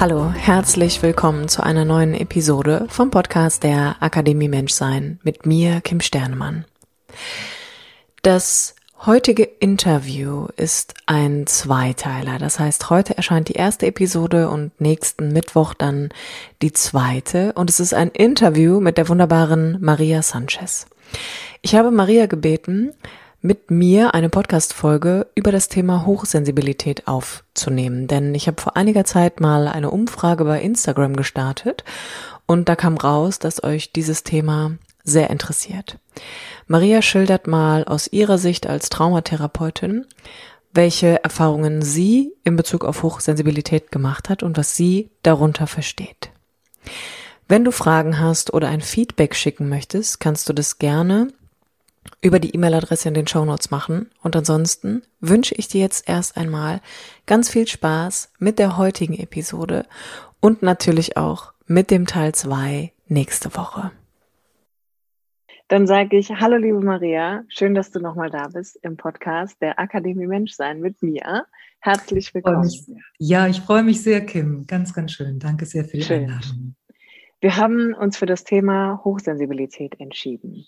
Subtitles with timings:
[0.00, 6.00] Hallo, herzlich willkommen zu einer neuen Episode vom Podcast der Akademie Menschsein mit mir, Kim
[6.00, 6.64] Sternemann.
[8.22, 12.38] Das heutige Interview ist ein Zweiteiler.
[12.38, 16.08] Das heißt, heute erscheint die erste Episode und nächsten Mittwoch dann
[16.62, 17.52] die zweite.
[17.52, 20.86] Und es ist ein Interview mit der wunderbaren Maria Sanchez.
[21.60, 22.94] Ich habe Maria gebeten,
[23.42, 28.06] mit mir eine Podcast-Folge über das Thema Hochsensibilität aufzunehmen.
[28.06, 31.84] Denn ich habe vor einiger Zeit mal eine Umfrage bei Instagram gestartet
[32.46, 34.72] und da kam raus, dass euch dieses Thema
[35.04, 35.98] sehr interessiert.
[36.66, 40.04] Maria schildert mal aus ihrer Sicht als Traumatherapeutin,
[40.74, 46.30] welche Erfahrungen sie in Bezug auf Hochsensibilität gemacht hat und was sie darunter versteht.
[47.48, 51.28] Wenn du Fragen hast oder ein Feedback schicken möchtest, kannst du das gerne
[52.22, 54.10] über die E-Mail-Adresse in den Show Notes machen.
[54.22, 56.80] Und ansonsten wünsche ich dir jetzt erst einmal
[57.26, 59.86] ganz viel Spaß mit der heutigen Episode
[60.40, 63.92] und natürlich auch mit dem Teil 2 nächste Woche.
[65.68, 69.78] Dann sage ich Hallo liebe Maria, schön, dass du nochmal da bist im Podcast der
[69.78, 71.46] Akademie Menschsein mit mir.
[71.78, 72.66] Herzlich willkommen.
[72.66, 72.84] Ich
[73.18, 74.66] ja, ich freue mich sehr, Kim.
[74.66, 75.38] Ganz, ganz schön.
[75.38, 76.22] Danke sehr für die schön.
[76.24, 76.74] Einladung.
[77.40, 80.66] Wir haben uns für das Thema Hochsensibilität entschieden.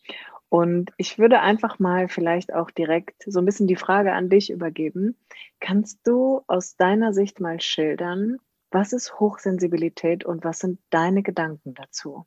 [0.53, 4.51] Und ich würde einfach mal vielleicht auch direkt so ein bisschen die Frage an dich
[4.51, 5.17] übergeben.
[5.61, 8.37] Kannst du aus deiner Sicht mal schildern,
[8.71, 12.27] was ist Hochsensibilität und was sind deine Gedanken dazu?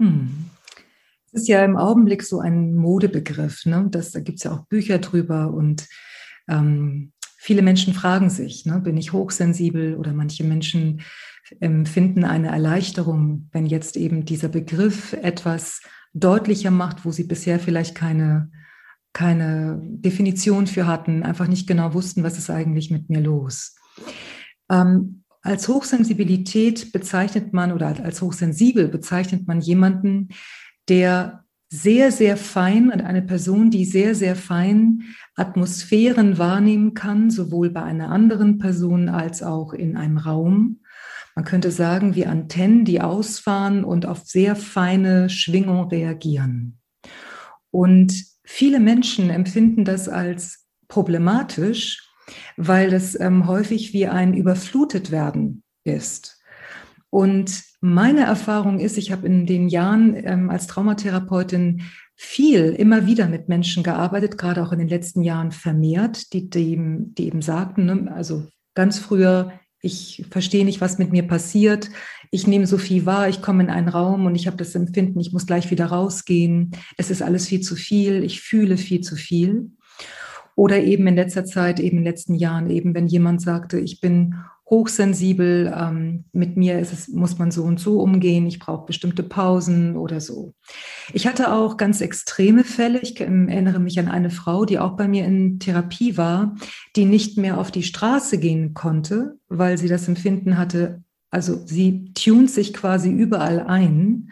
[0.00, 0.50] Hm.
[1.26, 3.64] Es ist ja im Augenblick so ein Modebegriff.
[3.64, 3.86] Ne?
[3.92, 5.88] Das, da gibt es ja auch Bücher drüber und
[6.48, 11.02] ähm, viele Menschen fragen sich, ne, bin ich hochsensibel oder manche Menschen
[11.60, 15.80] empfinden eine Erleichterung, wenn jetzt eben dieser Begriff etwas
[16.14, 18.50] deutlicher macht, wo sie bisher vielleicht keine,
[19.12, 23.76] keine Definition für hatten, einfach nicht genau wussten, was ist eigentlich mit mir los.
[24.70, 30.28] Ähm, als Hochsensibilität bezeichnet man oder als hochsensibel bezeichnet man jemanden,
[30.88, 35.04] der sehr, sehr fein und eine Person, die sehr, sehr fein
[35.36, 40.81] Atmosphären wahrnehmen kann, sowohl bei einer anderen Person als auch in einem Raum
[41.34, 46.78] man könnte sagen, wie Antennen, die ausfahren und auf sehr feine Schwingung reagieren.
[47.70, 48.12] Und
[48.44, 52.08] viele Menschen empfinden das als problematisch,
[52.56, 56.38] weil es ähm, häufig wie ein überflutet werden ist.
[57.10, 61.82] Und meine Erfahrung ist, ich habe in den Jahren ähm, als Traumatherapeutin
[62.14, 66.78] viel, immer wieder mit Menschen gearbeitet, gerade auch in den letzten Jahren vermehrt, die, die,
[66.78, 71.90] die eben sagten, ne, also ganz früher ich verstehe nicht, was mit mir passiert.
[72.30, 75.20] Ich nehme so viel wahr, ich komme in einen Raum und ich habe das Empfinden,
[75.20, 76.70] ich muss gleich wieder rausgehen.
[76.96, 79.72] Es ist alles viel zu viel, ich fühle viel zu viel.
[80.54, 84.00] Oder eben in letzter Zeit, eben in den letzten Jahren, eben wenn jemand sagte, ich
[84.00, 84.36] bin
[84.72, 89.22] hochsensibel, ähm, mit mir ist es, muss man so und so umgehen, ich brauche bestimmte
[89.22, 90.54] Pausen oder so.
[91.12, 93.00] Ich hatte auch ganz extreme Fälle.
[93.00, 96.56] Ich erinnere mich an eine Frau, die auch bei mir in Therapie war,
[96.96, 102.12] die nicht mehr auf die Straße gehen konnte, weil sie das Empfinden hatte, also sie
[102.14, 104.30] tunt sich quasi überall ein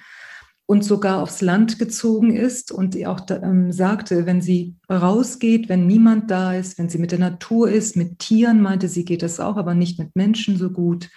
[0.71, 6.31] und sogar aufs Land gezogen ist und auch ähm, sagte, wenn sie rausgeht, wenn niemand
[6.31, 9.57] da ist, wenn sie mit der Natur ist, mit Tieren, meinte sie, geht das auch,
[9.57, 11.11] aber nicht mit Menschen so gut.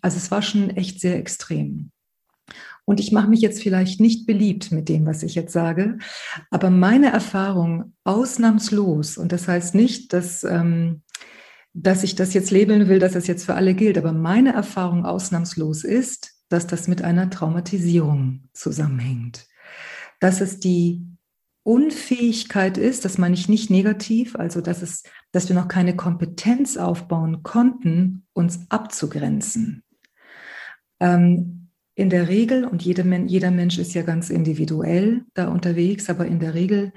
[0.00, 1.90] Also es war schon echt sehr extrem.
[2.86, 5.98] Und ich mache mich jetzt vielleicht nicht beliebt mit dem, was ich jetzt sage,
[6.50, 11.02] aber meine Erfahrung ausnahmslos, und das heißt nicht, dass, ähm,
[11.74, 15.04] dass ich das jetzt labeln will, dass das jetzt für alle gilt, aber meine Erfahrung
[15.04, 19.46] ausnahmslos ist, dass das mit einer Traumatisierung zusammenhängt.
[20.20, 21.06] Dass es die
[21.62, 25.02] Unfähigkeit ist, das meine ich nicht negativ, also dass, es,
[25.32, 29.82] dass wir noch keine Kompetenz aufbauen konnten, uns abzugrenzen.
[31.00, 31.56] Ähm,
[31.96, 36.38] in der Regel, und jeder, jeder Mensch ist ja ganz individuell da unterwegs, aber in
[36.38, 36.92] der Regel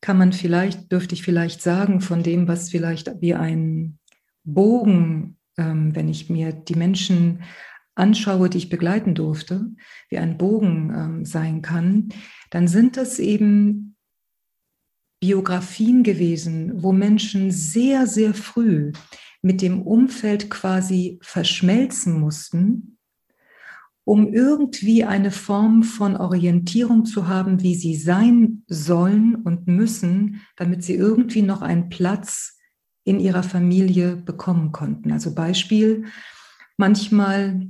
[0.00, 3.98] kann man vielleicht, dürfte ich vielleicht sagen, von dem, was vielleicht wie ein
[4.44, 7.42] Bogen, ähm, wenn ich mir die Menschen
[7.96, 9.72] anschaue, die ich begleiten durfte,
[10.08, 12.10] wie ein Bogen ähm, sein kann,
[12.50, 13.96] dann sind das eben
[15.20, 18.92] Biografien gewesen, wo Menschen sehr, sehr früh
[19.42, 22.98] mit dem Umfeld quasi verschmelzen mussten,
[24.04, 30.84] um irgendwie eine Form von Orientierung zu haben, wie sie sein sollen und müssen, damit
[30.84, 32.58] sie irgendwie noch einen Platz
[33.04, 35.12] in ihrer Familie bekommen konnten.
[35.12, 36.04] Also Beispiel,
[36.76, 37.66] manchmal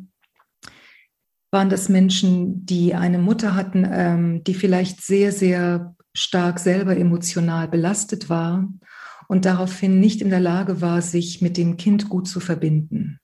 [1.57, 7.67] waren das Menschen, die eine Mutter hatten, ähm, die vielleicht sehr, sehr stark selber emotional
[7.67, 8.69] belastet war
[9.27, 13.21] und daraufhin nicht in der Lage war, sich mit dem Kind gut zu verbinden.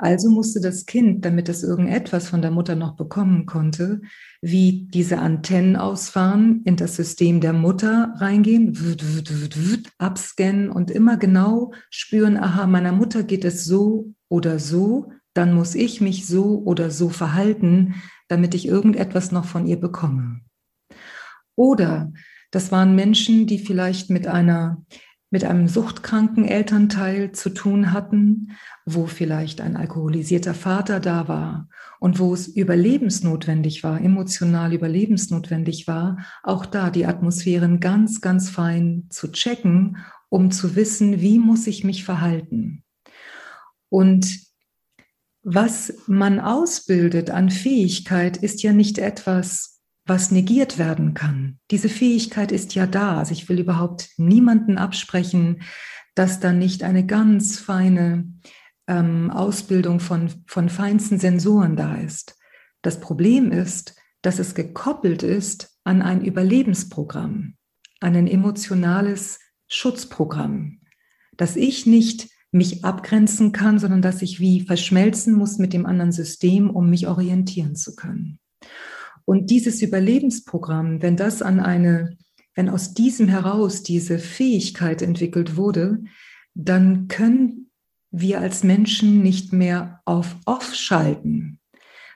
[0.00, 4.00] Also musste das Kind, damit es irgendetwas von der Mutter noch bekommen konnte,
[4.42, 8.76] wie diese Antennen ausfahren, in das System der Mutter reingehen,
[9.98, 15.74] abscannen und immer genau spüren, aha, meiner Mutter geht es so oder so, dann muss
[15.74, 17.94] ich mich so oder so verhalten,
[18.28, 20.40] damit ich irgendetwas noch von ihr bekomme.
[21.56, 22.12] Oder
[22.50, 24.84] das waren Menschen, die vielleicht mit einer
[25.32, 28.50] mit einem suchtkranken Elternteil zu tun hatten,
[28.84, 31.68] wo vielleicht ein alkoholisierter Vater da war
[32.00, 39.06] und wo es überlebensnotwendig war, emotional überlebensnotwendig war, auch da die Atmosphären ganz, ganz fein
[39.10, 39.98] zu checken,
[40.30, 42.82] um zu wissen, wie muss ich mich verhalten.
[43.88, 44.49] Und
[45.42, 51.58] was man ausbildet an Fähigkeit, ist ja nicht etwas, was negiert werden kann.
[51.70, 53.18] Diese Fähigkeit ist ja da.
[53.18, 55.62] Also ich will überhaupt niemanden absprechen,
[56.14, 58.32] dass da nicht eine ganz feine
[58.86, 62.36] ähm, Ausbildung von, von feinsten Sensoren da ist.
[62.82, 67.54] Das Problem ist, dass es gekoppelt ist an ein Überlebensprogramm,
[68.00, 69.38] an ein emotionales
[69.68, 70.80] Schutzprogramm,
[71.36, 76.12] dass ich nicht mich abgrenzen kann, sondern dass ich wie verschmelzen muss mit dem anderen
[76.12, 78.38] System, um mich orientieren zu können.
[79.24, 82.16] Und dieses Überlebensprogramm, wenn das an eine,
[82.54, 86.02] wenn aus diesem heraus diese Fähigkeit entwickelt wurde,
[86.54, 87.70] dann können
[88.10, 91.60] wir als Menschen nicht mehr auf Off schalten.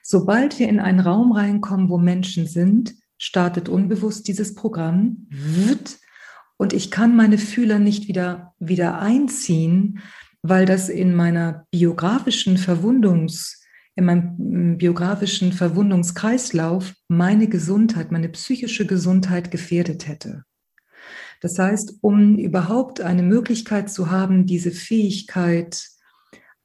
[0.03, 5.29] Sobald wir in einen Raum reinkommen, wo Menschen sind, startet unbewusst dieses Programm
[6.57, 9.99] und ich kann meine Fühler nicht wieder, wieder einziehen,
[10.49, 13.63] weil das in meiner biografischen Verwundungs,
[13.95, 20.43] in meinem mm, biografischen Verwundungskreislauf meine Gesundheit, meine psychische Gesundheit gefährdet hätte.
[21.41, 25.89] Das heißt, um überhaupt eine Möglichkeit zu haben, diese Fähigkeit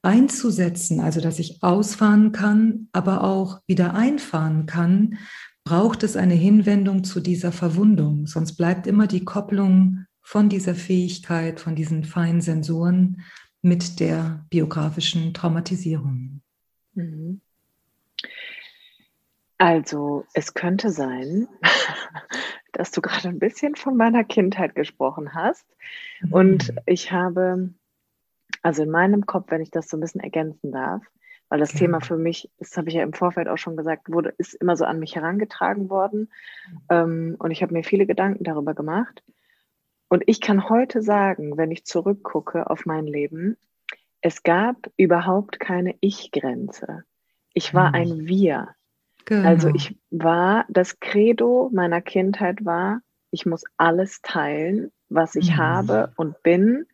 [0.02, 5.18] einzusetzen, also dass ich ausfahren kann, aber auch wieder einfahren kann,
[5.64, 8.26] braucht es eine Hinwendung zu dieser Verwundung.
[8.26, 13.22] Sonst bleibt immer die Kopplung von dieser Fähigkeit, von diesen feinen Sensoren
[13.62, 16.40] mit der biografischen Traumatisierung.
[16.94, 17.40] Mhm.
[19.58, 21.46] Also es könnte sein,
[22.72, 25.66] dass du gerade ein bisschen von meiner Kindheit gesprochen hast.
[26.22, 26.32] Mhm.
[26.32, 27.74] Und ich habe,
[28.62, 31.02] also in meinem Kopf, wenn ich das so ein bisschen ergänzen darf,
[31.50, 31.80] weil das ja.
[31.80, 34.76] Thema für mich, das habe ich ja im Vorfeld auch schon gesagt, wurde, ist immer
[34.76, 36.30] so an mich herangetragen worden.
[36.70, 36.80] Mhm.
[36.88, 39.22] Ähm, und ich habe mir viele Gedanken darüber gemacht.
[40.10, 43.56] Und ich kann heute sagen, wenn ich zurückgucke auf mein Leben,
[44.20, 47.04] es gab überhaupt keine Ich-Grenze.
[47.54, 47.94] Ich war mhm.
[47.94, 48.68] ein Wir.
[49.24, 49.48] Genau.
[49.48, 55.56] Also ich war, das Credo meiner Kindheit war, ich muss alles teilen, was ich mhm.
[55.58, 56.86] habe und bin.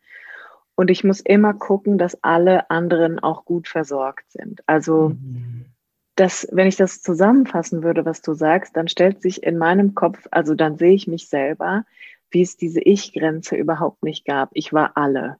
[0.75, 4.61] Und ich muss immer gucken, dass alle anderen auch gut versorgt sind.
[4.67, 5.65] Also mhm.
[6.13, 10.27] das, wenn ich das zusammenfassen würde, was du sagst, dann stellt sich in meinem Kopf,
[10.29, 11.83] also dann sehe ich mich selber
[12.31, 14.49] wie es diese Ich-Grenze überhaupt nicht gab.
[14.53, 15.37] Ich war alle.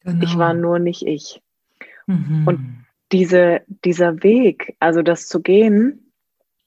[0.00, 0.24] Genau.
[0.24, 1.42] Ich war nur nicht ich.
[2.06, 2.46] Mhm.
[2.46, 6.12] Und diese, dieser Weg, also das zu gehen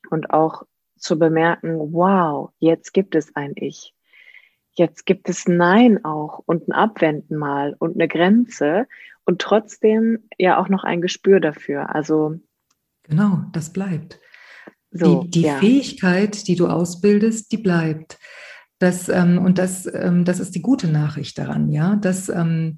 [0.09, 0.63] und auch
[0.97, 3.93] zu bemerken, wow, jetzt gibt es ein Ich.
[4.73, 8.87] Jetzt gibt es Nein auch und ein Abwenden mal und eine Grenze
[9.25, 11.93] und trotzdem ja auch noch ein Gespür dafür.
[11.93, 12.39] Also
[13.03, 14.19] genau, das bleibt.
[14.91, 15.57] So, die, die ja.
[15.57, 18.17] Fähigkeit, die du ausbildest, die bleibt.
[18.79, 22.77] Das, ähm, und das, ähm, das ist die gute Nachricht daran, ja, dass, ähm,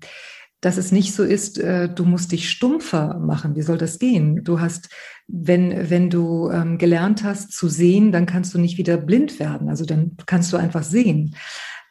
[0.59, 3.55] dass es nicht so ist, äh, du musst dich stumpfer machen.
[3.55, 4.43] Wie soll das gehen?
[4.43, 4.89] Du hast,
[5.27, 9.69] wenn, wenn du ähm, gelernt hast zu sehen, dann kannst du nicht wieder blind werden.
[9.69, 11.35] Also dann kannst du einfach sehen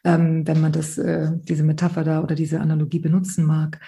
[0.05, 3.81] ähm, wenn man das, äh, diese Metapher da oder diese Analogie benutzen mag.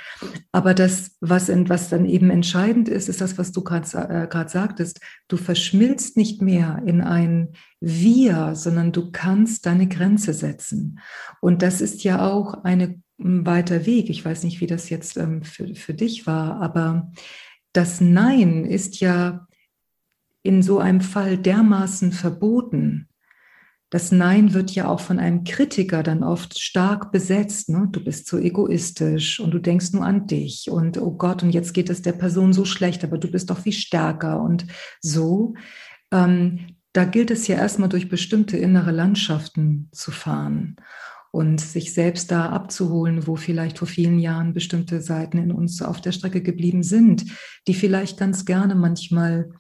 [0.52, 5.00] Aber das, was, was dann eben entscheidend ist, ist das, was du gerade äh, sagtest.
[5.28, 11.00] Du verschmilzt nicht mehr in ein Wir, sondern du kannst deine Grenze setzen.
[11.40, 14.11] Und das ist ja auch ein weiter Weg.
[14.11, 17.11] Ich weiß nicht, wie das jetzt ähm, für, für dich war, aber
[17.73, 19.47] das Nein ist ja
[20.42, 23.09] in so einem Fall dermaßen verboten,
[23.92, 27.68] das Nein wird ja auch von einem Kritiker dann oft stark besetzt.
[27.68, 27.88] Ne?
[27.92, 31.75] Du bist so egoistisch und du denkst nur an dich und oh Gott, und jetzt
[31.75, 34.66] geht es der Person so schlecht, aber du bist doch viel stärker und
[35.02, 35.52] so.
[36.11, 40.76] Ähm, da gilt es ja erstmal durch bestimmte innere Landschaften zu fahren
[41.30, 46.00] und sich selbst da abzuholen, wo vielleicht vor vielen Jahren bestimmte Seiten in uns auf
[46.00, 47.26] der Strecke geblieben sind,
[47.68, 49.50] die vielleicht ganz gerne manchmal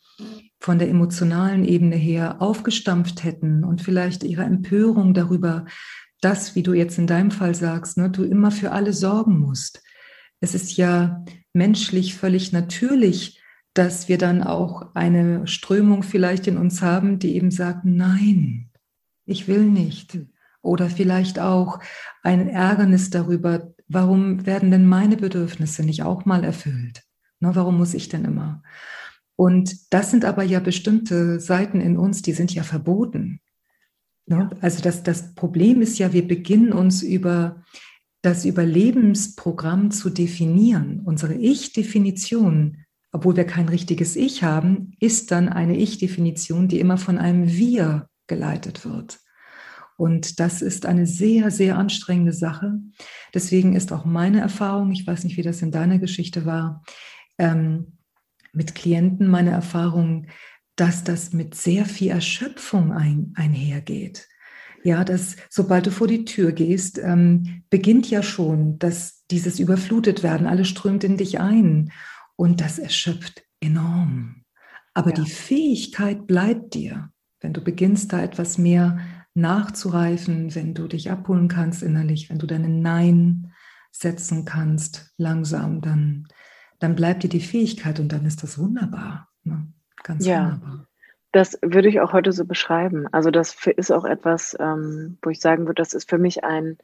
[0.62, 5.64] von der emotionalen Ebene her aufgestampft hätten und vielleicht ihre Empörung darüber,
[6.20, 9.82] dass, wie du jetzt in deinem Fall sagst, ne, du immer für alle sorgen musst.
[10.38, 13.42] Es ist ja menschlich völlig natürlich,
[13.74, 18.70] dass wir dann auch eine Strömung vielleicht in uns haben, die eben sagt, nein,
[19.26, 20.16] ich will nicht.
[20.60, 21.80] Oder vielleicht auch
[22.22, 27.02] ein Ärgernis darüber, warum werden denn meine Bedürfnisse nicht auch mal erfüllt?
[27.40, 28.62] Ne, warum muss ich denn immer?
[29.36, 33.40] Und das sind aber ja bestimmte Seiten in uns, die sind ja verboten.
[34.26, 34.50] Ne?
[34.60, 37.62] Also das, das Problem ist ja, wir beginnen uns über
[38.22, 41.00] das Überlebensprogramm zu definieren.
[41.04, 42.78] Unsere Ich-Definition,
[43.10, 48.08] obwohl wir kein richtiges Ich haben, ist dann eine Ich-Definition, die immer von einem Wir
[48.28, 49.18] geleitet wird.
[49.96, 52.78] Und das ist eine sehr, sehr anstrengende Sache.
[53.34, 56.82] Deswegen ist auch meine Erfahrung, ich weiß nicht, wie das in deiner Geschichte war,
[57.38, 57.98] ähm,
[58.52, 60.26] mit Klienten meine Erfahrung,
[60.76, 64.28] dass das mit sehr viel Erschöpfung ein, einhergeht.
[64.84, 70.22] Ja, dass sobald du vor die Tür gehst, ähm, beginnt ja schon, dass dieses überflutet
[70.22, 71.92] werden, alles strömt in dich ein
[72.36, 74.44] und das erschöpft enorm.
[74.94, 75.22] Aber ja.
[75.22, 78.98] die Fähigkeit bleibt dir, wenn du beginnst, da etwas mehr
[79.34, 83.52] nachzureifen, wenn du dich abholen kannst innerlich, wenn du deine Nein
[83.90, 86.28] setzen kannst, langsam, dann
[86.82, 89.28] dann bleibt dir die Fähigkeit und dann ist das wunderbar.
[89.44, 89.66] Ne?
[90.02, 90.44] Ganz ja.
[90.44, 90.86] wunderbar.
[91.30, 93.06] Das würde ich auch heute so beschreiben.
[93.12, 96.76] Also das ist auch etwas, ähm, wo ich sagen würde, das ist für mich ein,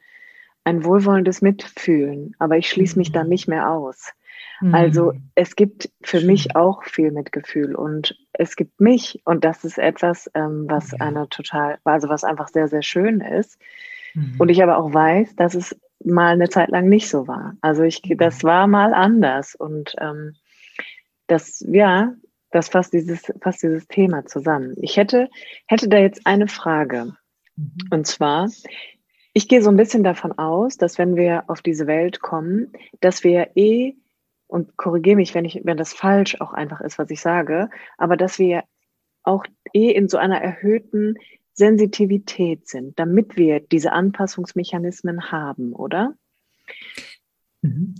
[0.63, 3.27] ein wohlwollendes Mitfühlen, aber ich schließe mich mhm.
[3.27, 4.13] nicht mehr aus.
[4.61, 4.73] Mhm.
[4.73, 6.27] Also es gibt für Schön.
[6.27, 10.99] mich auch viel Mitgefühl und es gibt mich und das ist etwas, ähm, was ja.
[10.99, 13.59] eine total, also was einfach sehr, sehr schön ist.
[14.15, 14.35] Mhm.
[14.39, 17.55] Und ich aber auch weiß, dass es mal eine Zeit lang nicht so war.
[17.61, 20.35] Also ich, das war mal anders und ähm,
[21.27, 22.13] das, ja,
[22.51, 24.75] das fasst dieses, fasst dieses Thema zusammen.
[24.81, 25.29] Ich hätte,
[25.67, 27.15] hätte da jetzt eine Frage.
[27.55, 27.71] Mhm.
[27.91, 28.49] Und zwar,
[29.33, 33.23] ich gehe so ein bisschen davon aus, dass wenn wir auf diese Welt kommen, dass
[33.23, 33.95] wir eh,
[34.47, 38.17] und korrigiere mich, wenn ich, wenn das falsch auch einfach ist, was ich sage, aber
[38.17, 38.63] dass wir
[39.23, 41.15] auch eh in so einer erhöhten
[41.59, 46.15] Sensitivität sind, damit wir diese Anpassungsmechanismen haben, oder?
[47.61, 47.95] Mhm.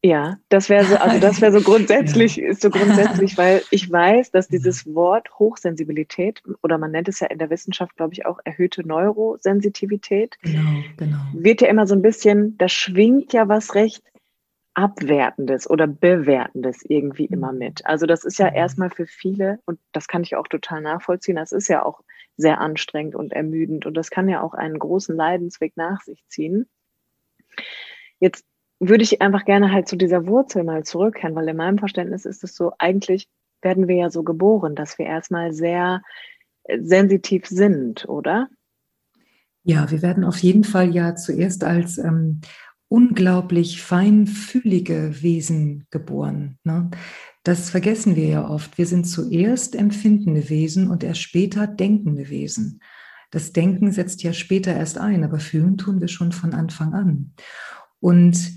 [0.00, 2.50] Ja, das wäre so, also das wäre so grundsätzlich, ja.
[2.50, 7.26] ist so grundsätzlich, weil ich weiß, dass dieses Wort Hochsensibilität oder man nennt es ja
[7.26, 11.18] in der Wissenschaft, glaube ich, auch erhöhte Neurosensitivität, genau, genau.
[11.32, 14.04] wird ja immer so ein bisschen, da schwingt ja was recht
[14.74, 17.58] Abwertendes oder Bewertendes irgendwie immer mhm.
[17.58, 17.86] mit.
[17.86, 18.56] Also das ist ja mhm.
[18.56, 22.02] erstmal für viele, und das kann ich auch total nachvollziehen, das ist ja auch
[22.38, 26.66] sehr anstrengend und ermüdend und das kann ja auch einen großen Leidensweg nach sich ziehen.
[28.20, 28.46] Jetzt
[28.80, 32.44] würde ich einfach gerne halt zu dieser Wurzel mal zurückkehren, weil in meinem Verständnis ist
[32.44, 33.28] es so, eigentlich
[33.60, 36.02] werden wir ja so geboren, dass wir erstmal sehr
[36.64, 38.48] äh, sensitiv sind, oder?
[39.64, 42.40] Ja, wir werden auf jeden Fall ja zuerst als ähm,
[42.88, 46.58] unglaublich feinfühlige Wesen geboren.
[46.64, 46.90] Ne?
[47.48, 48.76] Das vergessen wir ja oft.
[48.76, 52.82] Wir sind zuerst empfindende Wesen und erst später denkende Wesen.
[53.30, 57.32] Das Denken setzt ja später erst ein, aber fühlen tun wir schon von Anfang an.
[58.00, 58.52] Und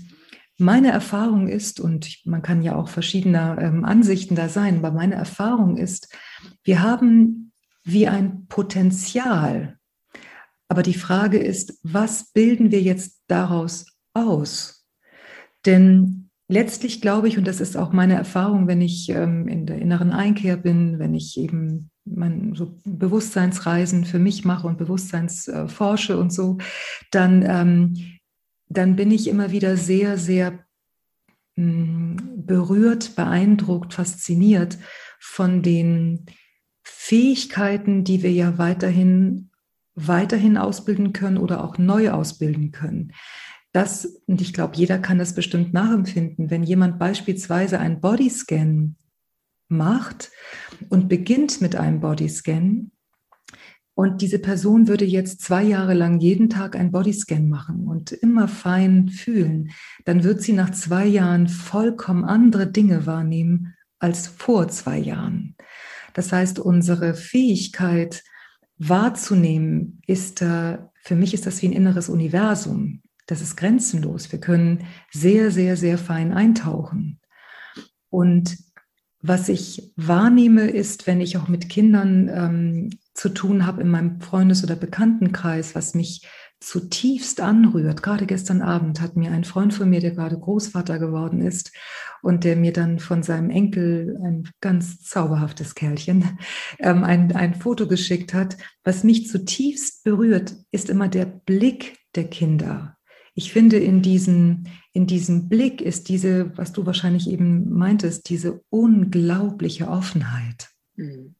[0.58, 5.14] meine Erfahrung ist, und man kann ja auch verschiedener ähm, Ansichten da sein, aber meine
[5.14, 6.14] Erfahrung ist,
[6.62, 7.52] wir haben
[7.84, 9.78] wie ein Potenzial.
[10.68, 14.86] Aber die Frage ist, was bilden wir jetzt daraus aus.
[15.64, 16.21] Denn
[16.52, 20.12] letztlich glaube ich, und das ist auch meine Erfahrung, wenn ich ähm, in der inneren
[20.12, 26.32] Einkehr bin, wenn ich eben mein, so Bewusstseinsreisen für mich mache und Bewusstseinsforsche äh, und
[26.32, 26.58] so,
[27.10, 28.18] dann, ähm,
[28.68, 30.52] dann bin ich immer wieder sehr, sehr
[31.56, 34.76] mh, hm, berührt, beeindruckt, fasziniert
[35.18, 36.26] von den
[36.82, 39.50] Fähigkeiten, die wir ja weiterhin,
[39.94, 43.12] weiterhin ausbilden können oder auch neu ausbilden können
[43.72, 48.96] das, und ich glaube, jeder kann das bestimmt nachempfinden, wenn jemand beispielsweise einen Bodyscan
[49.68, 50.30] macht
[50.90, 52.90] und beginnt mit einem Bodyscan
[53.94, 58.48] und diese Person würde jetzt zwei Jahre lang jeden Tag einen Bodyscan machen und immer
[58.48, 59.70] fein fühlen,
[60.04, 65.56] dann wird sie nach zwei Jahren vollkommen andere Dinge wahrnehmen als vor zwei Jahren.
[66.14, 68.22] Das heißt, unsere Fähigkeit,
[68.78, 73.02] wahrzunehmen, ist, äh, für mich ist das wie ein inneres Universum.
[73.32, 74.30] Das ist grenzenlos.
[74.30, 77.18] Wir können sehr, sehr, sehr fein eintauchen.
[78.10, 78.58] Und
[79.22, 84.20] was ich wahrnehme, ist, wenn ich auch mit Kindern ähm, zu tun habe in meinem
[84.20, 86.28] Freundes- oder Bekanntenkreis, was mich
[86.60, 88.02] zutiefst anrührt.
[88.02, 91.72] Gerade gestern Abend hat mir ein Freund von mir, der gerade Großvater geworden ist
[92.20, 96.38] und der mir dann von seinem Enkel, ein ganz zauberhaftes Kerlchen,
[96.80, 98.58] ähm, ein, ein Foto geschickt hat.
[98.84, 102.98] Was mich zutiefst berührt, ist immer der Blick der Kinder.
[103.34, 108.62] Ich finde, in, diesen, in diesem Blick ist diese, was du wahrscheinlich eben meintest, diese
[108.68, 110.68] unglaubliche Offenheit.
[110.96, 111.34] Mhm.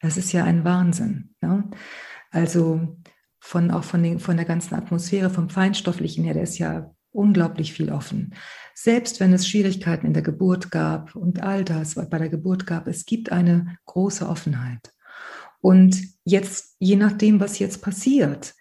[0.00, 1.34] Das ist ja ein Wahnsinn.
[1.40, 1.70] Ne?
[2.30, 2.96] Also
[3.38, 7.72] von, auch von, den, von der ganzen Atmosphäre, vom Feinstofflichen her, der ist ja unglaublich
[7.72, 8.34] viel offen.
[8.74, 12.86] Selbst wenn es Schwierigkeiten in der Geburt gab und all das bei der Geburt gab,
[12.86, 14.92] es gibt eine große Offenheit.
[15.60, 18.54] Und jetzt, je nachdem, was jetzt passiert,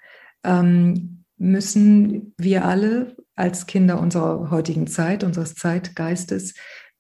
[0.44, 6.54] ähm, müssen wir alle als Kinder unserer heutigen Zeit, unseres Zeitgeistes,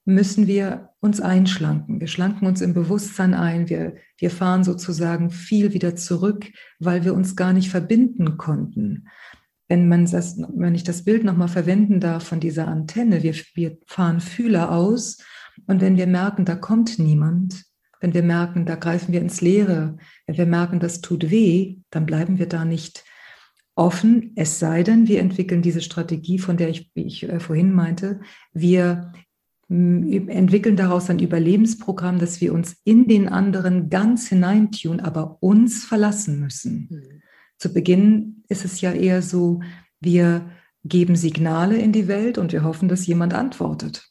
[0.06, 2.00] müssen wir uns einschlanken.
[2.00, 3.70] Wir schlanken uns im Bewusstsein ein.
[3.70, 6.48] Wir, wir fahren sozusagen viel wieder zurück,
[6.80, 9.08] weil wir uns gar nicht verbinden konnten.
[9.68, 13.78] Wenn, man das, wenn ich das Bild nochmal verwenden darf von dieser Antenne, wir, wir
[13.86, 15.20] fahren Fühler aus
[15.68, 17.66] und wenn wir merken, da kommt niemand,
[18.00, 22.06] wenn wir merken, da greifen wir ins Leere, wenn wir merken, das tut weh, dann
[22.06, 23.04] bleiben wir da nicht
[23.80, 27.74] offen, es sei denn, wir entwickeln diese Strategie, von der ich, wie ich äh, vorhin
[27.74, 28.20] meinte,
[28.54, 29.14] wir
[29.70, 36.40] entwickeln daraus ein Überlebensprogramm, dass wir uns in den anderen ganz hineintun, aber uns verlassen
[36.40, 36.88] müssen.
[36.90, 37.22] Mhm.
[37.58, 39.62] Zu Beginn ist es ja eher so,
[40.00, 40.50] wir
[40.84, 44.10] geben Signale in die Welt und wir hoffen, dass jemand antwortet.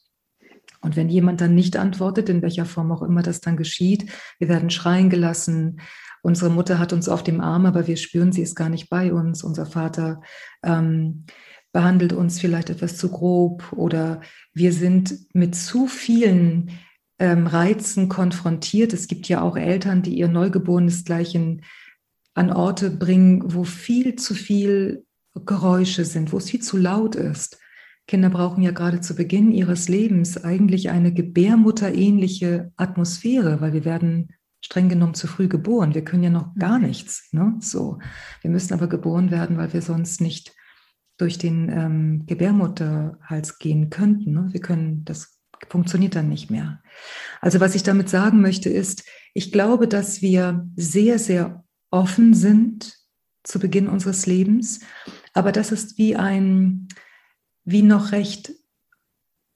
[0.81, 4.09] Und wenn jemand dann nicht antwortet, in welcher Form auch immer das dann geschieht,
[4.39, 5.81] wir werden schreien gelassen.
[6.21, 9.13] Unsere Mutter hat uns auf dem Arm, aber wir spüren, sie ist gar nicht bei
[9.13, 9.43] uns.
[9.43, 10.21] Unser Vater
[10.63, 11.25] ähm,
[11.71, 14.21] behandelt uns vielleicht etwas zu grob oder
[14.53, 16.71] wir sind mit zu vielen
[17.19, 18.93] ähm, Reizen konfrontiert.
[18.93, 21.61] Es gibt ja auch Eltern, die ihr Neugeborenes gleich in,
[22.33, 25.05] an Orte bringen, wo viel zu viel
[25.45, 27.59] Geräusche sind, wo es viel zu laut ist.
[28.07, 34.29] Kinder brauchen ja gerade zu Beginn ihres Lebens eigentlich eine gebärmutterähnliche Atmosphäre, weil wir werden
[34.69, 35.95] streng genommen zu früh geboren.
[35.95, 37.29] Wir können ja noch gar nichts.
[37.31, 37.55] Ne?
[37.59, 37.97] So.
[38.41, 40.53] Wir müssen aber geboren werden, weil wir sonst nicht
[41.17, 44.31] durch den ähm, Gebärmutterhals gehen könnten.
[44.31, 44.49] Ne?
[44.51, 46.83] Wir können, das funktioniert dann nicht mehr.
[47.41, 52.95] Also was ich damit sagen möchte ist, ich glaube, dass wir sehr, sehr offen sind
[53.43, 54.81] zu Beginn unseres Lebens,
[55.33, 56.89] aber das ist wie ein,
[57.63, 58.51] wie noch recht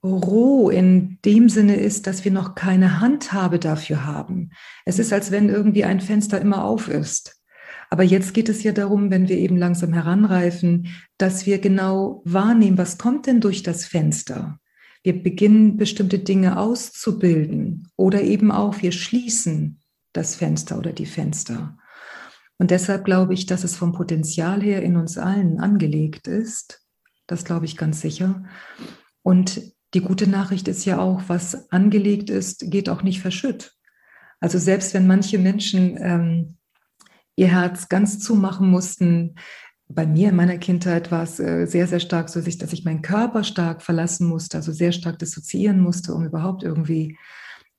[0.04, 4.52] roh in dem Sinne ist, dass wir noch keine Handhabe dafür haben.
[4.86, 7.42] Es ist, als wenn irgendwie ein Fenster immer auf ist.
[7.90, 10.88] Aber jetzt geht es ja darum, wenn wir eben langsam heranreifen,
[11.18, 14.60] dass wir genau wahrnehmen, was kommt denn durch das Fenster.
[15.04, 19.80] Wir beginnen bestimmte Dinge auszubilden oder eben auch wir schließen
[20.12, 21.78] das Fenster oder die Fenster.
[22.58, 26.82] Und deshalb glaube ich, dass es vom Potenzial her in uns allen angelegt ist.
[27.28, 28.44] Das glaube ich ganz sicher.
[29.22, 33.76] Und die gute Nachricht ist ja auch, was angelegt ist, geht auch nicht verschütt.
[34.40, 36.58] Also selbst wenn manche Menschen ähm,
[37.36, 39.36] ihr Herz ganz zumachen mussten.
[39.88, 43.02] Bei mir in meiner Kindheit war es äh, sehr, sehr stark so, dass ich meinen
[43.02, 47.18] Körper stark verlassen musste, also sehr stark dissoziieren musste, um überhaupt irgendwie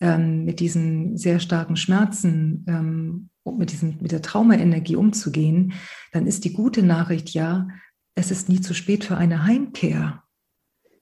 [0.00, 5.74] ähm, mit diesen sehr starken Schmerzen, ähm, mit, diesen, mit der Traumaenergie umzugehen,
[6.12, 7.68] dann ist die gute Nachricht ja,
[8.14, 10.22] es ist nie zu spät für eine Heimkehr.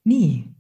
[0.05, 0.52] Nie.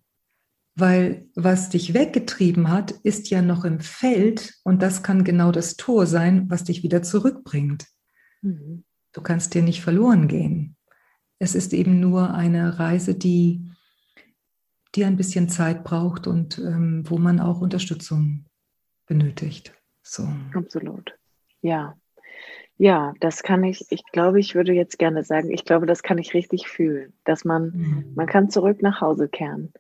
[0.74, 5.76] Weil was dich weggetrieben hat, ist ja noch im Feld und das kann genau das
[5.76, 7.86] Tor sein, was dich wieder zurückbringt.
[8.40, 8.84] Mhm.
[9.12, 10.76] Du kannst dir nicht verloren gehen.
[11.38, 13.68] Es ist eben nur eine Reise, die,
[14.94, 18.46] die ein bisschen Zeit braucht und ähm, wo man auch Unterstützung
[19.06, 19.74] benötigt.
[20.02, 20.26] So.
[20.54, 21.18] Absolut.
[21.60, 21.96] Ja.
[22.78, 26.18] Ja, das kann ich, ich glaube, ich würde jetzt gerne sagen, ich glaube, das kann
[26.18, 28.12] ich richtig fühlen, dass man, mhm.
[28.14, 29.72] man kann zurück nach Hause kehren.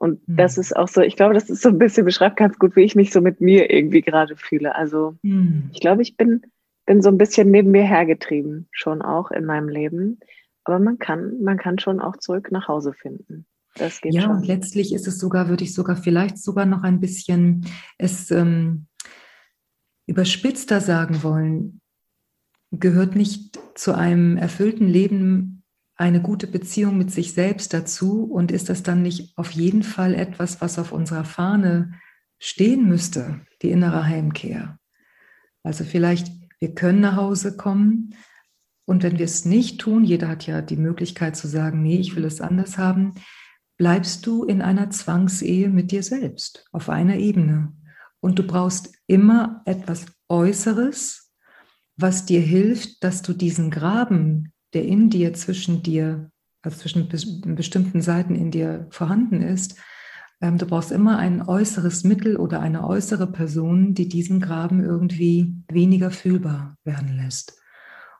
[0.00, 0.36] Und mhm.
[0.36, 2.84] das ist auch so, ich glaube, das ist so ein bisschen, beschreibt ganz gut, wie
[2.84, 4.74] ich mich so mit mir irgendwie gerade fühle.
[4.74, 5.68] Also mhm.
[5.74, 6.40] ich glaube, ich bin,
[6.86, 10.18] bin so ein bisschen neben mir hergetrieben, schon auch in meinem Leben.
[10.64, 13.44] Aber man kann, man kann schon auch zurück nach Hause finden.
[13.74, 14.36] Das geht ja, schon.
[14.36, 17.66] und letztlich ist es sogar, würde ich sogar vielleicht sogar noch ein bisschen
[17.98, 18.86] es ähm,
[20.06, 21.82] überspitzter sagen wollen,
[22.70, 25.59] gehört nicht zu einem erfüllten Leben
[26.00, 28.24] eine gute Beziehung mit sich selbst dazu?
[28.24, 31.92] Und ist das dann nicht auf jeden Fall etwas, was auf unserer Fahne
[32.38, 34.78] stehen müsste, die innere Heimkehr?
[35.62, 36.32] Also vielleicht
[36.62, 38.14] Wir können nach Hause kommen.
[38.84, 42.16] Und wenn wir es nicht tun, jeder hat ja die Möglichkeit zu sagen, nee, ich
[42.16, 43.14] will es anders haben,
[43.78, 47.72] bleibst du in einer Zwangsehe mit dir selbst auf einer Ebene.
[48.20, 51.32] Und du brauchst immer etwas Äußeres,
[51.96, 56.30] was dir hilft, dass du diesen Graben, der in dir zwischen dir,
[56.62, 57.08] also zwischen
[57.54, 59.80] bestimmten Seiten in dir vorhanden ist,
[60.40, 65.54] ähm, du brauchst immer ein äußeres Mittel oder eine äußere Person, die diesen Graben irgendwie
[65.68, 67.60] weniger fühlbar werden lässt.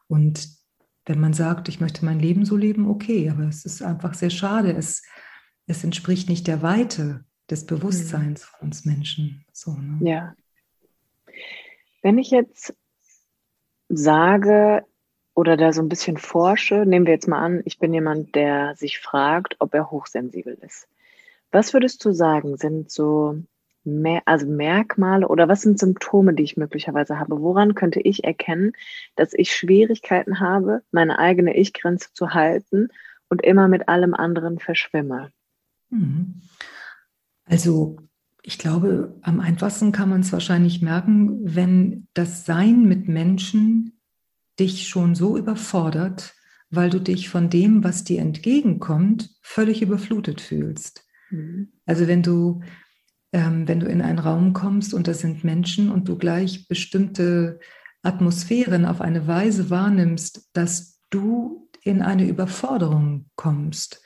[0.06, 0.48] Und
[1.06, 4.30] wenn man sagt, ich möchte mein Leben so leben, okay, aber es ist einfach sehr
[4.30, 4.72] schade.
[4.72, 5.02] Es,
[5.66, 9.44] es entspricht nicht der Weite des Bewusstseins von uns Menschen.
[9.52, 9.98] So, ne?
[10.02, 10.34] Ja.
[12.02, 12.74] Wenn ich jetzt
[13.88, 14.84] sage
[15.40, 18.76] oder da so ein bisschen forsche, nehmen wir jetzt mal an, ich bin jemand, der
[18.76, 20.86] sich fragt, ob er hochsensibel ist.
[21.50, 23.38] Was würdest du sagen, sind so
[23.82, 27.40] mehr, also Merkmale oder was sind Symptome, die ich möglicherweise habe?
[27.40, 28.72] Woran könnte ich erkennen,
[29.16, 32.88] dass ich Schwierigkeiten habe, meine eigene Ich-Grenze zu halten
[33.30, 35.32] und immer mit allem anderen verschwimme?
[35.88, 36.42] Mhm.
[37.46, 37.96] Also
[38.42, 43.99] ich glaube, am einfachsten kann man es wahrscheinlich merken, wenn das Sein mit Menschen
[44.60, 46.34] dich schon so überfordert,
[46.70, 51.04] weil du dich von dem, was dir entgegenkommt, völlig überflutet fühlst.
[51.30, 51.72] Mhm.
[51.86, 52.60] Also wenn du,
[53.32, 57.58] ähm, wenn du in einen Raum kommst und da sind Menschen und du gleich bestimmte
[58.02, 64.02] Atmosphären auf eine Weise wahrnimmst, dass du in eine Überforderung kommst,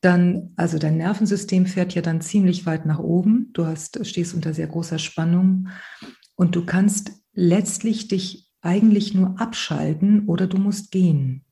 [0.00, 3.50] dann, also dein Nervensystem fährt ja dann ziemlich weit nach oben.
[3.52, 5.68] Du hast, stehst unter sehr großer Spannung
[6.34, 11.44] und du kannst letztlich dich eigentlich nur abschalten oder du musst gehen.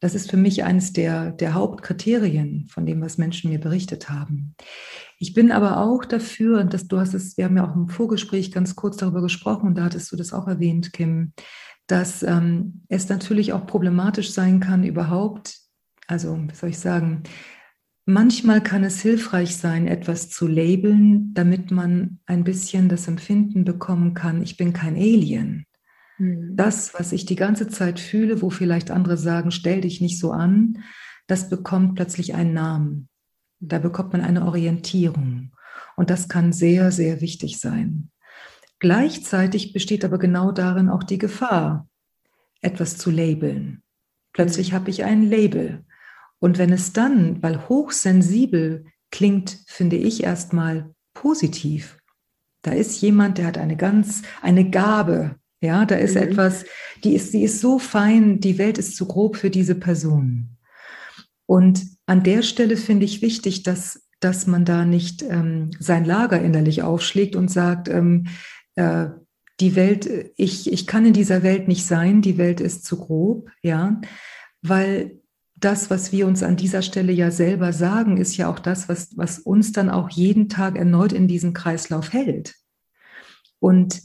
[0.00, 4.54] Das ist für mich eines der, der Hauptkriterien von dem, was Menschen mir berichtet haben.
[5.18, 7.88] Ich bin aber auch dafür, und das, du hast es, wir haben ja auch im
[7.88, 11.32] Vorgespräch ganz kurz darüber gesprochen, und da hattest du das auch erwähnt, Kim,
[11.86, 15.58] dass ähm, es natürlich auch problematisch sein kann, überhaupt,
[16.06, 17.22] also wie soll ich sagen,
[18.04, 24.12] manchmal kann es hilfreich sein, etwas zu labeln, damit man ein bisschen das Empfinden bekommen
[24.12, 25.64] kann, ich bin kein Alien.
[26.18, 26.56] Mhm.
[26.56, 30.32] Das, was ich die ganze Zeit fühle, wo vielleicht andere sagen, stell dich nicht so
[30.32, 30.82] an,
[31.26, 33.08] das bekommt plötzlich einen Namen.
[33.60, 35.52] Da bekommt man eine Orientierung.
[35.96, 38.10] Und das kann sehr, sehr wichtig sein.
[38.78, 41.88] Gleichzeitig besteht aber genau darin auch die Gefahr,
[42.60, 43.82] etwas zu labeln.
[44.32, 44.76] Plötzlich mhm.
[44.76, 45.84] habe ich ein Label.
[46.38, 51.98] Und wenn es dann, weil hochsensibel klingt, finde ich erstmal positiv.
[52.62, 56.22] Da ist jemand, der hat eine ganz, eine Gabe, ja, da ist mhm.
[56.22, 56.64] etwas,
[57.02, 60.56] die ist, die ist so fein, die Welt ist zu grob für diese Person.
[61.46, 66.40] Und an der Stelle finde ich wichtig, dass, dass man da nicht ähm, sein Lager
[66.40, 68.28] innerlich aufschlägt und sagt, ähm,
[68.76, 69.06] äh,
[69.60, 73.50] die Welt, ich, ich kann in dieser Welt nicht sein, die Welt ist zu grob,
[73.62, 74.00] ja,
[74.62, 75.20] weil
[75.54, 79.16] das, was wir uns an dieser Stelle ja selber sagen, ist ja auch das, was,
[79.16, 82.54] was uns dann auch jeden Tag erneut in diesem Kreislauf hält.
[83.60, 84.02] Und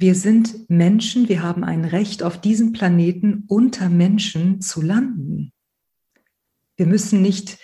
[0.00, 5.52] wir sind Menschen, wir haben ein Recht auf diesem Planeten unter Menschen zu landen.
[6.78, 7.58] Wir müssen nicht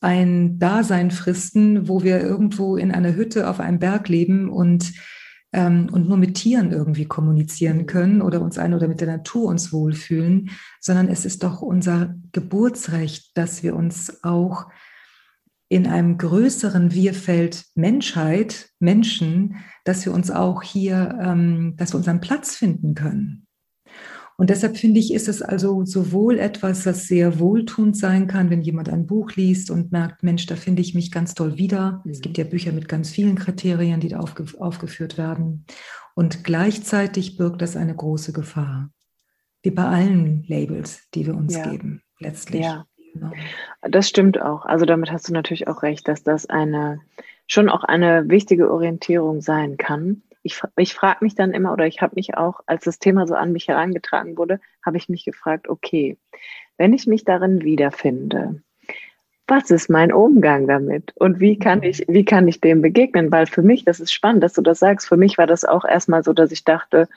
[0.00, 4.94] ein Dasein fristen, wo wir irgendwo in einer Hütte auf einem Berg leben und,
[5.52, 9.50] ähm, und nur mit Tieren irgendwie kommunizieren können oder uns ein oder mit der Natur
[9.50, 10.50] uns wohlfühlen,
[10.80, 14.70] sondern es ist doch unser Geburtsrecht, dass wir uns auch
[15.68, 22.20] in einem größeren Wir-Feld Menschheit, Menschen, dass wir uns auch hier, ähm, dass wir unseren
[22.20, 23.46] Platz finden können.
[24.38, 28.62] Und deshalb finde ich, ist es also sowohl etwas, das sehr wohltuend sein kann, wenn
[28.62, 32.02] jemand ein Buch liest und merkt, Mensch, da finde ich mich ganz toll wieder.
[32.08, 35.64] Es gibt ja Bücher mit ganz vielen Kriterien, die da aufge aufgeführt werden.
[36.14, 38.90] Und gleichzeitig birgt das eine große Gefahr.
[39.62, 41.70] Wie bei allen Labels, die wir uns ja.
[41.70, 42.62] geben, letztlich.
[42.62, 42.86] Ja.
[43.12, 43.30] Genau.
[43.82, 44.64] Das stimmt auch.
[44.64, 47.00] Also damit hast du natürlich auch recht, dass das eine
[47.46, 50.22] schon auch eine wichtige Orientierung sein kann.
[50.42, 53.34] Ich, ich frage mich dann immer, oder ich habe mich auch, als das Thema so
[53.34, 56.18] an mich herangetragen wurde, habe ich mich gefragt, okay,
[56.78, 58.62] wenn ich mich darin wiederfinde,
[59.46, 63.30] was ist mein Umgang damit und wie kann ich, wie kann ich dem begegnen?
[63.30, 65.84] Weil für mich, das ist spannend, dass du das sagst, für mich war das auch
[65.84, 67.08] erstmal so, dass ich dachte,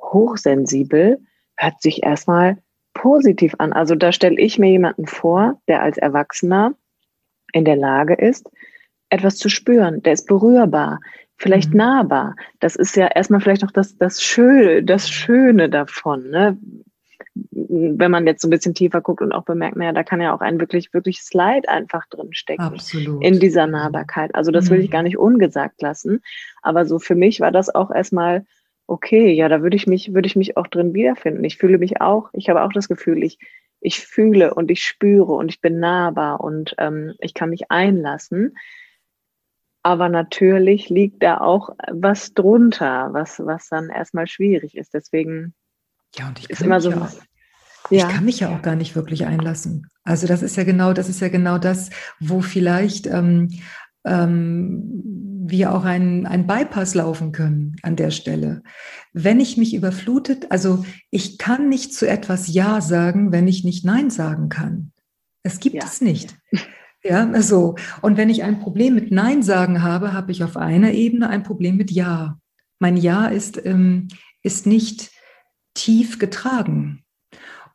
[0.00, 1.20] hochsensibel
[1.56, 2.58] hört sich erstmal
[2.94, 3.72] positiv an.
[3.72, 6.74] Also da stelle ich mir jemanden vor, der als Erwachsener
[7.52, 8.50] in der Lage ist,
[9.10, 10.02] etwas zu spüren.
[10.02, 11.00] Der ist berührbar,
[11.36, 11.78] vielleicht mhm.
[11.78, 12.36] nahbar.
[12.60, 16.30] Das ist ja erstmal vielleicht auch das, das Schöne, das Schöne davon.
[16.30, 16.58] Ne?
[17.50, 20.34] Wenn man jetzt so ein bisschen tiefer guckt und auch bemerkt, naja, da kann ja
[20.34, 22.62] auch ein wirklich, wirklich Slide einfach drin stecken.
[22.62, 23.24] Absolut.
[23.24, 24.34] In dieser Nahbarkeit.
[24.34, 24.92] Also das will ich mhm.
[24.92, 26.20] gar nicht ungesagt lassen.
[26.62, 28.44] Aber so für mich war das auch erstmal
[28.88, 31.44] okay, ja, da würde ich mich, würde ich mich auch drin wiederfinden.
[31.44, 33.38] Ich fühle mich auch, ich habe auch das Gefühl, ich,
[33.80, 38.56] ich fühle und ich spüre und ich bin nahbar und ähm, ich kann mich einlassen.
[39.82, 44.94] Aber natürlich liegt da auch was drunter, was, was dann erstmal schwierig ist.
[44.94, 45.54] Deswegen
[46.16, 46.90] ja, und ich ist immer so.
[46.90, 47.08] Ja.
[47.90, 49.86] Ich kann mich ja auch gar nicht wirklich einlassen.
[50.04, 53.48] Also das ist ja genau, das ist ja genau das, wo vielleicht ähm,
[54.04, 55.02] ähm,
[55.46, 58.62] wir auch einen, einen Bypass laufen können an der Stelle.
[59.12, 63.84] Wenn ich mich überflutet, also ich kann nicht zu etwas Ja sagen, wenn ich nicht
[63.84, 64.92] Nein sagen kann.
[65.42, 65.84] Es gibt ja.
[65.84, 66.36] es nicht.
[67.04, 67.76] Ja, so.
[68.02, 71.42] Und wenn ich ein Problem mit Nein sagen habe, habe ich auf einer Ebene ein
[71.42, 72.38] Problem mit Ja.
[72.80, 74.08] Mein Ja ist, ähm,
[74.42, 75.10] ist nicht
[75.74, 77.04] tief getragen.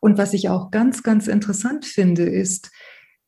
[0.00, 2.70] Und was ich auch ganz, ganz interessant finde, ist,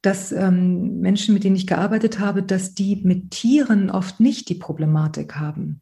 [0.02, 4.54] dass ähm, Menschen, mit denen ich gearbeitet habe, dass die mit Tieren oft nicht die
[4.54, 5.80] Problematik haben.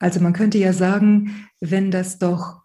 [0.00, 2.62] Also man könnte ja sagen, wenn das doch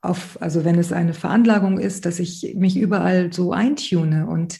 [0.00, 4.58] auf, also wenn es eine Veranlagung ist, dass ich mich überall so eintune und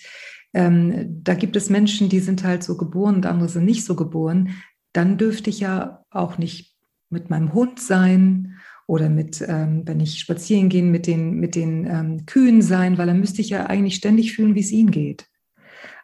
[0.54, 3.94] ähm, da gibt es Menschen, die sind halt so geboren und andere sind nicht so
[3.94, 4.54] geboren,
[4.92, 6.76] dann dürfte ich ja auch nicht
[7.10, 11.86] mit meinem Hund sein oder mit, ähm, wenn ich spazieren gehe, mit den, mit den
[11.86, 15.26] ähm, Kühen sein, weil dann müsste ich ja eigentlich ständig fühlen, wie es ihnen geht.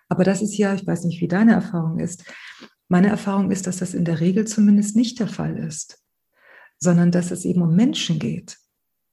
[0.09, 2.25] Aber das ist ja, ich weiß nicht, wie deine Erfahrung ist.
[2.89, 6.05] Meine Erfahrung ist, dass das in der Regel zumindest nicht der Fall ist,
[6.79, 8.59] sondern dass es eben um Menschen geht.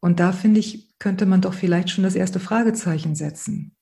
[0.02, 3.76] Und da finde ich, könnte man doch vielleicht schon das erste Fragezeichen setzen.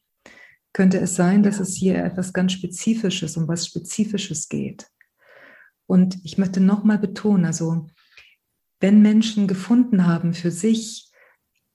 [0.74, 4.88] Könnte es sein, dass es hier etwas ganz Spezifisches, um was Spezifisches geht?
[5.88, 7.88] Und ich möchte nochmal betonen, also
[8.80, 11.12] wenn Menschen gefunden haben für sich,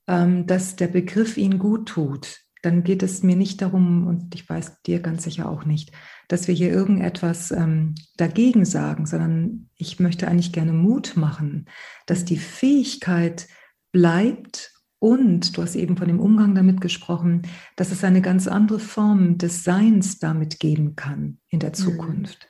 [0.06, 4.48] ähm, dass der Begriff ihnen gut tut, dann geht es mir nicht darum, und ich
[4.48, 5.92] weiß dir ganz sicher auch nicht,
[6.28, 11.66] dass wir hier irgendetwas ähm, dagegen sagen, sondern ich möchte eigentlich gerne Mut machen,
[12.06, 13.48] dass die Fähigkeit
[13.92, 14.73] bleibt
[15.04, 17.42] und, du hast eben von dem Umgang damit gesprochen,
[17.76, 21.74] dass es eine ganz andere Form des Seins damit geben kann in der mhm.
[21.74, 22.48] Zukunft.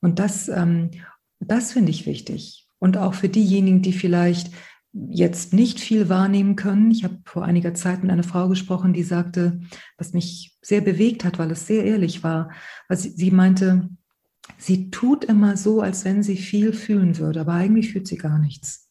[0.00, 0.08] Mhm.
[0.08, 0.92] Und das, ähm,
[1.40, 2.68] das finde ich wichtig.
[2.78, 4.52] Und auch für diejenigen, die vielleicht
[4.92, 6.92] jetzt nicht viel wahrnehmen können.
[6.92, 9.58] Ich habe vor einiger Zeit mit einer Frau gesprochen, die sagte,
[9.98, 12.52] was mich sehr bewegt hat, weil es sehr ehrlich war,
[12.86, 13.88] weil sie, sie meinte,
[14.58, 18.38] sie tut immer so, als wenn sie viel fühlen würde, aber eigentlich fühlt sie gar
[18.38, 18.83] nichts.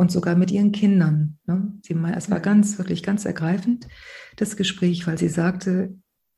[0.00, 1.38] Und sogar mit ihren Kindern.
[1.44, 1.74] Ne?
[1.82, 3.86] Sie, es war ganz, wirklich ganz ergreifend,
[4.36, 5.94] das Gespräch, weil sie sagte,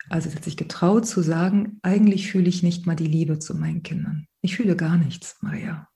[0.08, 3.54] also sie hat sich getraut zu sagen, eigentlich fühle ich nicht mal die Liebe zu
[3.54, 4.26] meinen Kindern.
[4.40, 5.86] Ich fühle gar nichts, Maria.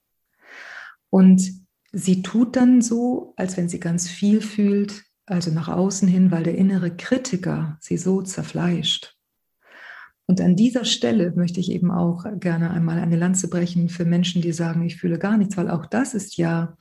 [1.09, 1.41] Und
[1.91, 6.43] sie tut dann so, als wenn sie ganz viel fühlt, also nach außen hin, weil
[6.43, 9.17] der innere Kritiker sie so zerfleischt.
[10.25, 14.41] Und an dieser Stelle möchte ich eben auch gerne einmal eine Lanze brechen für Menschen,
[14.41, 16.77] die sagen, ich fühle gar nichts, weil auch das ist ja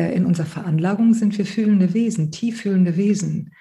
[0.00, 3.52] in unserer Veranlagung sind wir fühlende Wesen, tief fühlende Wesen.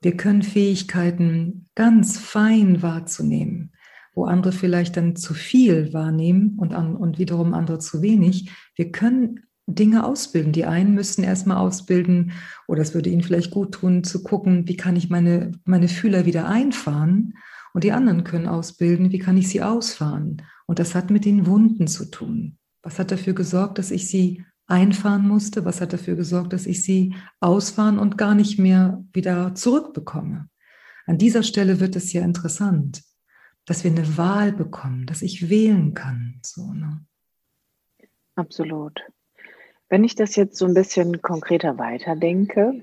[0.00, 3.72] Wir können Fähigkeiten ganz fein wahrzunehmen
[4.14, 8.50] wo andere vielleicht dann zu viel wahrnehmen und, an, und wiederum andere zu wenig.
[8.76, 10.52] Wir können Dinge ausbilden.
[10.52, 12.32] Die einen müssen erstmal ausbilden,
[12.68, 16.26] oder es würde ihnen vielleicht gut tun, zu gucken, wie kann ich meine, meine Fühler
[16.26, 17.34] wieder einfahren.
[17.72, 20.42] Und die anderen können ausbilden, wie kann ich sie ausfahren.
[20.66, 22.58] Und das hat mit den Wunden zu tun.
[22.82, 25.64] Was hat dafür gesorgt, dass ich sie einfahren musste?
[25.64, 30.48] Was hat dafür gesorgt, dass ich sie ausfahren und gar nicht mehr wieder zurückbekomme?
[31.06, 33.02] An dieser Stelle wird es ja interessant
[33.66, 36.40] dass wir eine Wahl bekommen, dass ich wählen kann.
[36.42, 37.04] So, ne?
[38.34, 39.00] Absolut.
[39.88, 42.82] Wenn ich das jetzt so ein bisschen konkreter weiterdenke,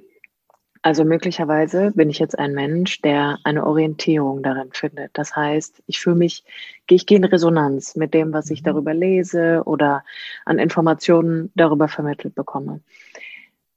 [0.81, 5.11] also möglicherweise bin ich jetzt ein Mensch, der eine Orientierung darin findet.
[5.13, 6.45] Das heißt, ich fühle mich,
[6.89, 8.65] ich gehe in Resonanz mit dem, was ich mhm.
[8.65, 10.03] darüber lese oder
[10.45, 12.79] an Informationen darüber vermittelt bekomme.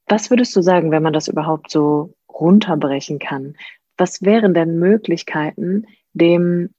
[0.06, 3.56] Was würdest du sagen, wenn man das überhaupt so runterbrechen kann?
[3.96, 6.70] Was wären denn Möglichkeiten, dem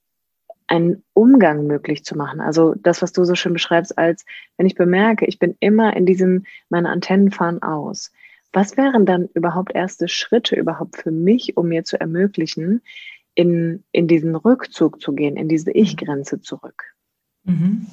[0.68, 2.40] einen Umgang möglich zu machen.
[2.42, 4.26] Also das, was du so schön beschreibst, als
[4.58, 8.12] wenn ich bemerke, ich bin immer in diesem, meine Antennen fahren aus.
[8.54, 12.82] Was wären dann überhaupt erste Schritte überhaupt für mich, um mir zu ermöglichen,
[13.36, 16.94] in, in diesen Rückzug zu gehen, in diese Ich-Grenze zurück?
[17.44, 17.88] Mhm.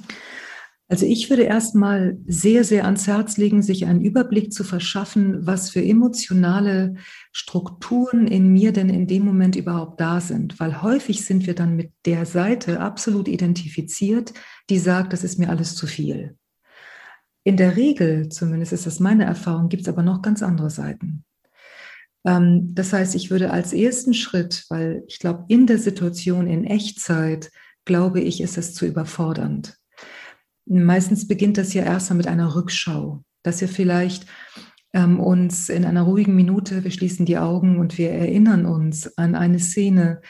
[0.91, 5.71] Also ich würde erstmal sehr, sehr ans Herz legen, sich einen Überblick zu verschaffen, was
[5.71, 6.97] für emotionale
[7.31, 10.59] Strukturen in mir denn in dem Moment überhaupt da sind.
[10.59, 14.35] Weil häufig sind wir dann mit der Seite absolut identifiziert,
[14.69, 16.37] die sagt, das ist mir alles zu viel.
[17.45, 21.25] In der Regel, zumindest ist das meine Erfahrung, gibt es aber noch ganz andere Seiten.
[22.27, 26.65] Ähm, das heißt, ich würde als ersten Schritt, weil ich glaube, in der Situation in
[26.65, 27.51] Echtzeit,
[27.85, 29.81] glaube ich, ist es zu überfordernd
[30.73, 33.25] Meistens beginnt das ja erstmal mit einer Rückschau.
[33.43, 34.27] dass wir vielleicht
[34.93, 39.35] ähm, uns in einer ruhigen Minute, wir schließen die Augen und wir erinnern uns an
[39.35, 40.21] eine Szene,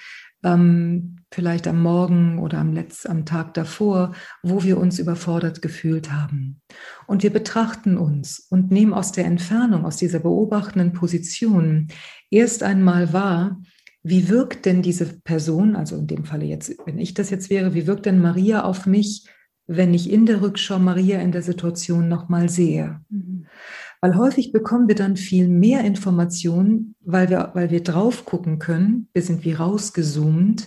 [0.45, 6.11] ähm, vielleicht am Morgen oder am, Letz-, am Tag davor, wo wir uns überfordert gefühlt
[6.13, 6.61] haben.
[7.07, 11.89] Und wir betrachten uns und nehmen aus der Entfernung, aus dieser beobachtenden Position
[12.31, 13.61] erst einmal wahr,
[14.03, 17.75] wie wirkt denn diese Person, also in dem Falle jetzt, wenn ich das jetzt wäre,
[17.75, 19.27] wie wirkt denn Maria auf mich,
[19.67, 23.01] wenn ich in der Rückschau Maria in der Situation nochmal sehe?
[23.09, 23.40] Mhm.
[24.01, 29.09] Weil häufig bekommen wir dann viel mehr Informationen, weil wir, weil wir drauf gucken können,
[29.13, 30.67] wir sind wie rausgezoomt,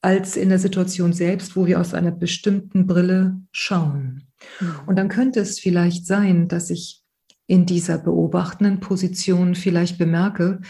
[0.00, 4.28] als in der Situation selbst, wo wir aus einer bestimmten Brille schauen.
[4.60, 4.74] Mhm.
[4.86, 7.02] Und dann könnte es vielleicht sein, dass ich
[7.46, 10.60] in dieser beobachtenden Position vielleicht bemerke,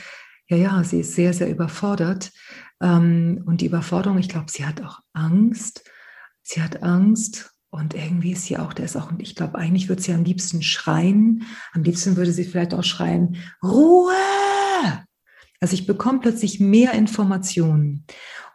[0.49, 2.33] ja, ja, sie ist sehr, sehr überfordert.
[2.81, 5.85] Ähm, und die Überforderung, ich glaube, sie hat auch Angst.
[6.42, 10.02] Sie hat Angst und irgendwie ist sie auch, der ist auch, ich glaube, eigentlich würde
[10.02, 11.44] sie am liebsten schreien.
[11.72, 14.12] Am liebsten würde sie vielleicht auch schreien, Ruhe!
[15.61, 18.04] Also ich bekomme plötzlich mehr Informationen.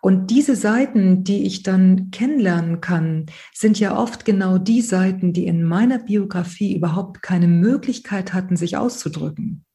[0.01, 5.45] Und diese Seiten, die ich dann kennenlernen kann, sind ja oft genau die Seiten, die
[5.45, 9.65] in meiner Biografie überhaupt keine Möglichkeit hatten, sich auszudrücken.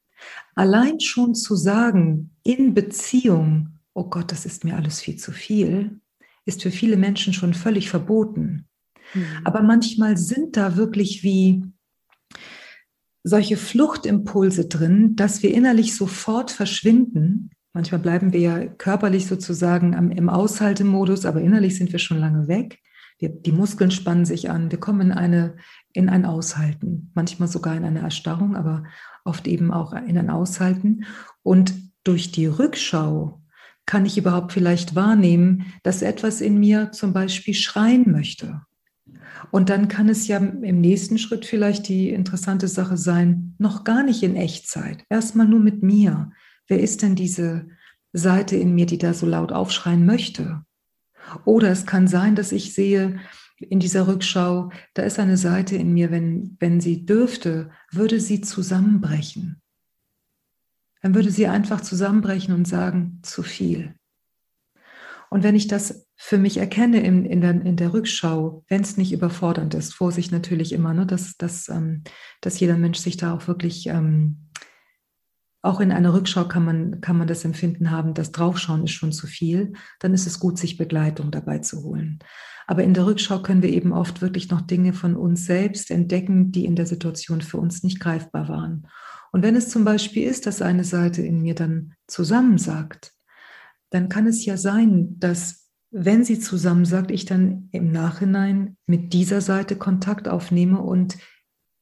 [0.55, 5.99] Allein schon zu sagen, in Beziehung, oh Gott, das ist mir alles viel zu viel,
[6.45, 8.68] ist für viele Menschen schon völlig verboten.
[9.13, 9.25] Mhm.
[9.43, 11.63] Aber manchmal sind da wirklich wie
[13.23, 17.51] solche Fluchtimpulse drin, dass wir innerlich sofort verschwinden.
[17.73, 22.79] Manchmal bleiben wir ja körperlich sozusagen im Aushaltemodus, aber innerlich sind wir schon lange weg.
[23.19, 25.57] Wir, die Muskeln spannen sich an, wir kommen in, eine,
[25.91, 28.85] in ein Aushalten, manchmal sogar in eine Erstarrung, aber
[29.25, 31.03] oft eben auch in ein Aushalten.
[31.43, 31.73] Und
[32.05, 33.43] durch die Rückschau
[33.85, 38.61] kann ich überhaupt vielleicht wahrnehmen, dass etwas in mir zum Beispiel schreien möchte
[39.51, 44.03] und dann kann es ja im nächsten Schritt vielleicht die interessante Sache sein, noch gar
[44.03, 46.31] nicht in Echtzeit, erstmal nur mit mir.
[46.67, 47.67] Wer ist denn diese
[48.13, 50.63] Seite in mir, die da so laut aufschreien möchte?
[51.45, 53.19] Oder es kann sein, dass ich sehe
[53.57, 58.41] in dieser Rückschau, da ist eine Seite in mir, wenn, wenn sie dürfte, würde sie
[58.41, 59.61] zusammenbrechen.
[61.01, 63.95] Dann würde sie einfach zusammenbrechen und sagen, zu viel.
[65.29, 68.97] Und wenn ich das für mich erkenne in, in, der, in der Rückschau, wenn es
[68.97, 72.03] nicht überfordernd ist, Vorsicht natürlich immer, ne, dass, dass, ähm,
[72.41, 74.49] dass jeder Mensch sich da auch wirklich, ähm,
[75.61, 79.13] auch in einer Rückschau kann man, kann man das Empfinden haben, das Draufschauen ist schon
[79.13, 82.19] zu viel, dann ist es gut, sich Begleitung dabei zu holen.
[82.67, 86.51] Aber in der Rückschau können wir eben oft wirklich noch Dinge von uns selbst entdecken,
[86.51, 88.87] die in der Situation für uns nicht greifbar waren.
[89.31, 93.13] Und wenn es zum Beispiel ist, dass eine Seite in mir dann zusammensagt,
[93.89, 99.13] dann kann es ja sein, dass wenn sie zusammen sagt, ich dann im Nachhinein mit
[99.13, 101.17] dieser Seite Kontakt aufnehme und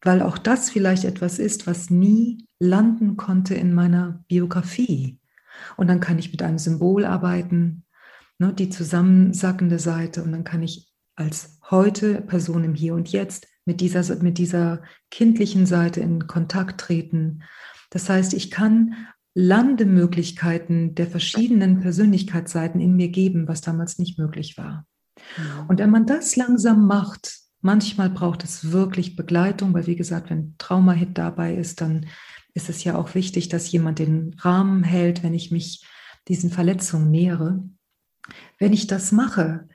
[0.02, 5.20] weil auch das vielleicht etwas ist, was nie landen konnte in meiner Biografie.
[5.76, 7.84] Und dann kann ich mit einem Symbol arbeiten,
[8.38, 13.48] ne, die zusammensackende Seite, und dann kann ich als heute Person im Hier und Jetzt
[13.66, 17.44] mit dieser, mit dieser kindlichen Seite in Kontakt treten.
[17.90, 18.94] Das heißt, ich kann
[19.40, 24.88] Landemöglichkeiten der verschiedenen Persönlichkeitsseiten in mir geben, was damals nicht möglich war.
[25.38, 25.68] Mhm.
[25.68, 30.56] Und wenn man das langsam macht, manchmal braucht es wirklich Begleitung, weil wie gesagt, wenn
[30.58, 32.08] Trauma-Hit dabei ist, dann
[32.56, 35.86] ist es ja auch wichtig, dass jemand den Rahmen hält, wenn ich mich
[36.28, 37.64] diesen Verletzungen nähere.
[38.58, 39.68] Wenn ich das mache,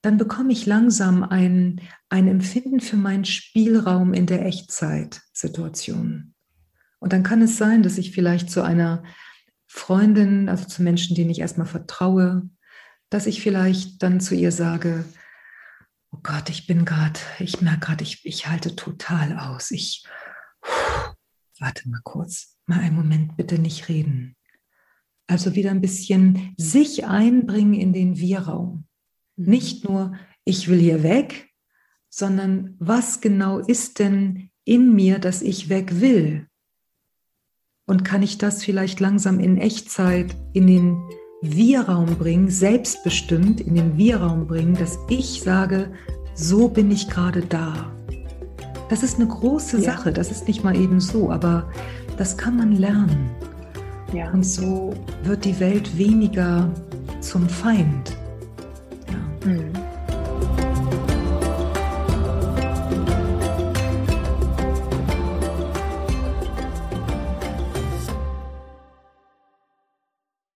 [0.00, 6.34] dann bekomme ich langsam ein, ein Empfinden für meinen Spielraum in der Echtzeit-Situation.
[6.98, 9.02] Und dann kann es sein, dass ich vielleicht zu einer
[9.66, 12.48] Freundin, also zu Menschen, denen ich erstmal vertraue,
[13.10, 15.04] dass ich vielleicht dann zu ihr sage,
[16.10, 19.70] oh Gott, ich bin gerade, ich merke gerade, ich, ich halte total aus.
[19.70, 20.04] Ich,
[21.58, 24.36] warte mal kurz, mal einen Moment, bitte nicht reden.
[25.26, 28.86] Also wieder ein bisschen sich einbringen in den Wir-Raum.
[29.36, 29.50] Mhm.
[29.50, 31.50] Nicht nur, ich will hier weg,
[32.08, 36.47] sondern was genau ist denn in mir, dass ich weg will?
[37.88, 41.02] Und kann ich das vielleicht langsam in Echtzeit in den
[41.42, 45.90] Wir-Raum bringen, selbstbestimmt in den Wir-Raum bringen, dass ich sage,
[46.34, 47.90] so bin ich gerade da.
[48.90, 49.92] Das ist eine große ja.
[49.92, 51.70] Sache, das ist nicht mal eben so, aber
[52.18, 53.30] das kann man lernen.
[54.12, 54.30] Ja.
[54.32, 56.70] Und so wird die Welt weniger
[57.20, 58.16] zum Feind.
[59.10, 59.50] Ja.
[59.50, 59.87] Mhm.